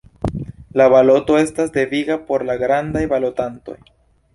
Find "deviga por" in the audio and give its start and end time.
1.77-2.49